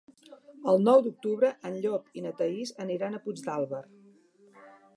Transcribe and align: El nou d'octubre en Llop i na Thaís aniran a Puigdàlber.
El 0.71 0.79
nou 0.85 1.01
d'octubre 1.07 1.51
en 1.69 1.75
Llop 1.83 2.17
i 2.21 2.25
na 2.27 2.31
Thaís 2.39 2.73
aniran 2.87 3.17
a 3.17 3.21
Puigdàlber. 3.27 3.83